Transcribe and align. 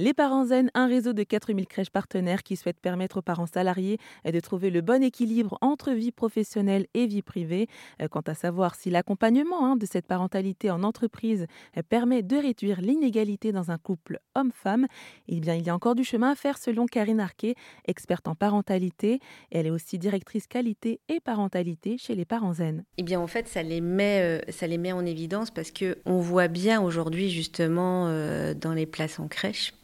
Les 0.00 0.14
Parents 0.14 0.46
Zen, 0.46 0.70
un 0.72 0.86
réseau 0.86 1.12
de 1.12 1.22
4000 1.22 1.66
crèches 1.66 1.90
partenaires 1.90 2.42
qui 2.42 2.56
souhaitent 2.56 2.80
permettre 2.80 3.18
aux 3.18 3.22
parents 3.22 3.44
salariés 3.44 3.98
de 4.24 4.40
trouver 4.40 4.70
le 4.70 4.80
bon 4.80 5.02
équilibre 5.02 5.58
entre 5.60 5.92
vie 5.92 6.10
professionnelle 6.10 6.86
et 6.94 7.06
vie 7.06 7.20
privée. 7.20 7.68
Euh, 8.00 8.08
quant 8.08 8.22
à 8.22 8.32
savoir 8.32 8.76
si 8.76 8.88
l'accompagnement 8.88 9.62
hein, 9.62 9.76
de 9.76 9.84
cette 9.84 10.06
parentalité 10.06 10.70
en 10.70 10.84
entreprise 10.84 11.46
euh, 11.76 11.82
permet 11.86 12.22
de 12.22 12.34
réduire 12.34 12.80
l'inégalité 12.80 13.52
dans 13.52 13.70
un 13.70 13.76
couple 13.76 14.20
homme-femme, 14.34 14.86
eh 15.28 15.38
bien, 15.38 15.54
il 15.54 15.66
y 15.66 15.68
a 15.68 15.74
encore 15.74 15.94
du 15.94 16.02
chemin 16.02 16.30
à 16.30 16.34
faire 16.34 16.56
selon 16.56 16.86
Karine 16.86 17.20
Arquet, 17.20 17.54
experte 17.86 18.26
en 18.26 18.34
parentalité. 18.34 19.20
Elle 19.50 19.66
est 19.66 19.70
aussi 19.70 19.98
directrice 19.98 20.46
qualité 20.46 21.00
et 21.10 21.20
parentalité 21.20 21.98
chez 21.98 22.14
les 22.14 22.24
Parents 22.24 22.54
Zen. 22.54 22.84
Eh 22.96 23.02
bien, 23.02 23.20
en 23.20 23.26
fait, 23.26 23.48
ça 23.48 23.62
les 23.62 23.82
met, 23.82 24.22
euh, 24.22 24.40
ça 24.50 24.66
les 24.66 24.78
met 24.78 24.92
en 24.92 25.04
évidence 25.04 25.50
parce 25.50 25.70
que 25.70 25.98
on 26.06 26.20
voit 26.20 26.48
bien 26.48 26.80
aujourd'hui 26.80 27.28
justement 27.28 28.08
dans 28.54 28.72
les 28.72 28.86
places 28.86 29.20
en 29.20 29.28
crèche 29.28 29.74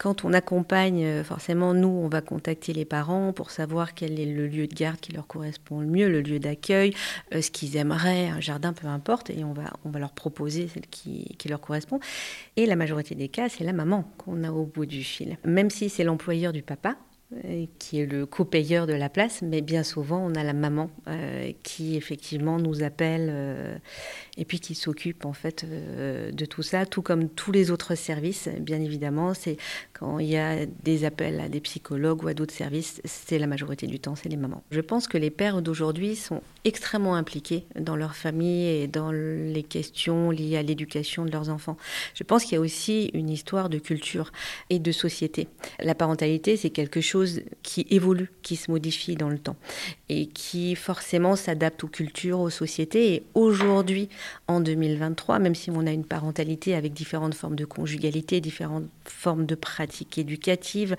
quand 0.00 0.24
on 0.24 0.32
accompagne, 0.32 1.04
euh, 1.04 1.24
forcément, 1.24 1.74
nous, 1.74 1.88
on 1.88 2.08
va 2.08 2.22
contacter 2.22 2.72
les 2.72 2.86
parents 2.86 3.34
pour 3.34 3.50
savoir 3.50 3.92
quel 3.92 4.18
est 4.18 4.26
le 4.26 4.46
lieu 4.46 4.66
de 4.66 4.74
garde 4.74 4.98
qui 4.98 5.12
leur 5.12 5.26
correspond 5.26 5.80
le 5.80 5.86
mieux, 5.86 6.08
le 6.08 6.22
lieu 6.22 6.38
d'accueil, 6.38 6.94
euh, 7.34 7.42
ce 7.42 7.50
qu'ils 7.50 7.76
aimeraient, 7.76 8.28
un 8.28 8.40
jardin, 8.40 8.72
peu 8.72 8.86
importe, 8.86 9.28
et 9.28 9.44
on 9.44 9.52
va, 9.52 9.74
on 9.84 9.90
va 9.90 9.98
leur 9.98 10.12
proposer 10.12 10.68
celle 10.68 10.86
qui, 10.86 11.36
qui 11.38 11.48
leur 11.48 11.60
correspond. 11.60 12.00
Et 12.56 12.64
la 12.64 12.76
majorité 12.76 13.14
des 13.14 13.28
cas, 13.28 13.50
c'est 13.50 13.62
la 13.64 13.74
maman 13.74 14.10
qu'on 14.16 14.42
a 14.42 14.50
au 14.50 14.64
bout 14.64 14.86
du 14.86 15.04
fil. 15.04 15.36
Même 15.44 15.68
si 15.68 15.90
c'est 15.90 16.04
l'employeur 16.04 16.54
du 16.54 16.62
papa, 16.62 16.96
qui 17.78 18.00
est 18.00 18.06
le 18.06 18.26
co-payeur 18.26 18.86
de 18.86 18.92
la 18.92 19.08
place, 19.08 19.42
mais 19.42 19.60
bien 19.60 19.84
souvent 19.84 20.18
on 20.18 20.34
a 20.34 20.42
la 20.42 20.52
maman 20.52 20.90
euh, 21.06 21.52
qui 21.62 21.96
effectivement 21.96 22.58
nous 22.58 22.82
appelle 22.82 23.28
euh, 23.30 23.76
et 24.36 24.44
puis 24.44 24.58
qui 24.58 24.74
s'occupe 24.74 25.24
en 25.24 25.32
fait 25.32 25.64
de 25.64 26.44
tout 26.44 26.62
ça, 26.62 26.86
tout 26.86 27.02
comme 27.02 27.28
tous 27.28 27.52
les 27.52 27.70
autres 27.70 27.94
services. 27.94 28.48
Bien 28.60 28.80
évidemment, 28.80 29.34
c'est 29.34 29.58
quand 29.92 30.18
il 30.18 30.28
y 30.28 30.36
a 30.36 30.66
des 30.66 31.04
appels 31.04 31.40
à 31.40 31.48
des 31.48 31.60
psychologues 31.60 32.24
ou 32.24 32.28
à 32.28 32.34
d'autres 32.34 32.54
services, 32.54 33.00
c'est 33.04 33.38
la 33.38 33.46
majorité 33.46 33.86
du 33.86 34.00
temps, 34.00 34.16
c'est 34.16 34.28
les 34.28 34.36
mamans. 34.36 34.64
Je 34.70 34.80
pense 34.80 35.06
que 35.06 35.18
les 35.18 35.30
pères 35.30 35.62
d'aujourd'hui 35.62 36.16
sont 36.16 36.42
extrêmement 36.64 37.14
impliqués 37.14 37.66
dans 37.78 37.96
leur 37.96 38.16
famille 38.16 38.66
et 38.66 38.86
dans 38.86 39.12
les 39.12 39.62
questions 39.62 40.30
liées 40.30 40.56
à 40.56 40.62
l'éducation 40.62 41.24
de 41.24 41.30
leurs 41.30 41.50
enfants. 41.50 41.76
Je 42.14 42.24
pense 42.24 42.44
qu'il 42.44 42.54
y 42.54 42.56
a 42.56 42.60
aussi 42.60 43.10
une 43.14 43.30
histoire 43.30 43.68
de 43.68 43.78
culture 43.78 44.32
et 44.68 44.78
de 44.78 44.92
société. 44.92 45.48
La 45.78 45.94
parentalité, 45.94 46.56
c'est 46.56 46.70
quelque 46.70 47.00
qui 47.62 47.86
évolue, 47.90 48.30
qui 48.42 48.56
se 48.56 48.70
modifie 48.70 49.16
dans 49.16 49.28
le 49.28 49.38
temps 49.38 49.56
et 50.08 50.26
qui 50.26 50.74
forcément 50.74 51.36
s'adapte 51.36 51.84
aux 51.84 51.88
cultures, 51.88 52.40
aux 52.40 52.50
sociétés. 52.50 53.14
Et 53.14 53.22
aujourd'hui, 53.34 54.08
en 54.48 54.60
2023, 54.60 55.38
même 55.38 55.54
si 55.54 55.70
on 55.70 55.86
a 55.86 55.92
une 55.92 56.04
parentalité 56.04 56.74
avec 56.74 56.92
différentes 56.92 57.34
formes 57.34 57.56
de 57.56 57.64
conjugalité, 57.64 58.40
différentes 58.40 58.88
formes 59.04 59.46
de 59.46 59.54
pratiques 59.54 60.18
éducatives, 60.18 60.96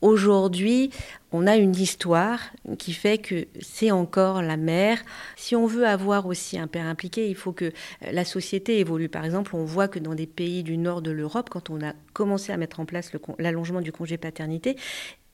aujourd'hui, 0.00 0.90
on 1.32 1.46
a 1.46 1.56
une 1.56 1.74
histoire 1.74 2.40
qui 2.78 2.92
fait 2.92 3.18
que 3.18 3.46
c'est 3.60 3.90
encore 3.90 4.42
la 4.42 4.56
mère. 4.56 4.98
Si 5.36 5.56
on 5.56 5.66
veut 5.66 5.86
avoir 5.86 6.26
aussi 6.26 6.58
un 6.58 6.66
père 6.66 6.86
impliqué, 6.86 7.28
il 7.28 7.34
faut 7.34 7.52
que 7.52 7.72
la 8.00 8.24
société 8.24 8.78
évolue. 8.78 9.08
Par 9.08 9.24
exemple, 9.24 9.56
on 9.56 9.64
voit 9.64 9.88
que 9.88 9.98
dans 9.98 10.14
des 10.14 10.26
pays 10.26 10.62
du 10.62 10.78
nord 10.78 11.02
de 11.02 11.10
l'Europe, 11.10 11.50
quand 11.50 11.68
on 11.68 11.82
a 11.82 11.94
commencé 12.12 12.52
à 12.52 12.56
mettre 12.56 12.80
en 12.80 12.86
place 12.86 13.10
l'allongement 13.38 13.80
du 13.80 13.92
congé 13.92 14.16
paternité, 14.16 14.76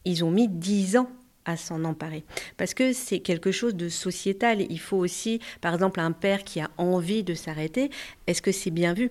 ils 0.04 0.24
ont 0.24 0.30
mis 0.30 0.48
dix 0.48 0.96
ans 0.96 1.08
à 1.44 1.56
s'en 1.56 1.84
emparer. 1.84 2.24
Parce 2.56 2.74
que 2.74 2.92
c'est 2.92 3.18
quelque 3.18 3.50
chose 3.50 3.74
de 3.74 3.88
sociétal. 3.88 4.64
Il 4.70 4.78
faut 4.78 4.98
aussi, 4.98 5.40
par 5.60 5.74
exemple, 5.74 6.00
un 6.00 6.12
père 6.12 6.44
qui 6.44 6.60
a 6.60 6.70
envie 6.78 7.24
de 7.24 7.34
s'arrêter, 7.34 7.90
est-ce 8.26 8.42
que 8.42 8.52
c'est 8.52 8.70
bien 8.70 8.94
vu? 8.94 9.10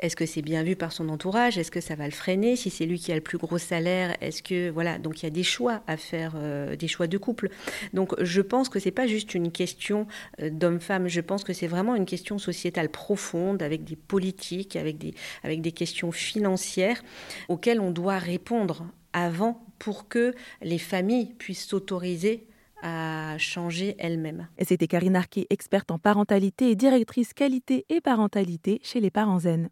Est-ce 0.00 0.14
que 0.14 0.26
c'est 0.26 0.42
bien 0.42 0.62
vu 0.62 0.76
par 0.76 0.92
son 0.92 1.08
entourage? 1.08 1.56
Est-ce 1.56 1.70
que 1.70 1.80
ça 1.80 1.94
va 1.94 2.04
le 2.04 2.10
freiner? 2.10 2.54
Si 2.56 2.68
c'est 2.68 2.84
lui 2.84 2.98
qui 2.98 3.12
a 3.12 3.14
le 3.14 3.22
plus 3.22 3.38
gros 3.38 3.56
salaire, 3.56 4.14
est-ce 4.20 4.42
que 4.42 4.68
voilà 4.68 4.98
Donc 4.98 5.22
il 5.22 5.24
y 5.24 5.26
a 5.26 5.30
des 5.30 5.42
choix 5.42 5.82
à 5.86 5.96
faire, 5.96 6.34
euh, 6.36 6.76
des 6.76 6.86
choix 6.86 7.06
de 7.06 7.16
couple. 7.16 7.48
Donc 7.94 8.14
je 8.22 8.42
pense 8.42 8.68
que 8.68 8.78
c'est 8.78 8.90
pas 8.90 9.06
juste 9.06 9.34
une 9.34 9.50
question 9.50 10.06
euh, 10.42 10.50
d'homme-femme. 10.50 11.08
Je 11.08 11.22
pense 11.22 11.44
que 11.44 11.54
c'est 11.54 11.66
vraiment 11.66 11.94
une 11.94 12.04
question 12.04 12.38
sociétale 12.38 12.90
profonde 12.90 13.62
avec 13.62 13.84
des 13.84 13.96
politiques, 13.96 14.76
avec 14.76 14.98
des 14.98 15.14
avec 15.42 15.62
des 15.62 15.72
questions 15.72 16.12
financières 16.12 17.02
auxquelles 17.48 17.80
on 17.80 17.90
doit 17.90 18.18
répondre 18.18 18.86
avant 19.14 19.65
pour 19.78 20.08
que 20.08 20.34
les 20.62 20.78
familles 20.78 21.34
puissent 21.38 21.66
s'autoriser 21.66 22.46
à 22.82 23.36
changer 23.38 23.96
elles-mêmes. 23.98 24.48
Et 24.58 24.64
c'était 24.64 24.86
Karine 24.86 25.16
Arquet, 25.16 25.46
experte 25.50 25.90
en 25.90 25.98
parentalité 25.98 26.70
et 26.70 26.76
directrice 26.76 27.32
qualité 27.32 27.86
et 27.88 28.00
parentalité 28.00 28.80
chez 28.82 29.00
les 29.00 29.10
Parents 29.10 29.40
Zen. 29.40 29.64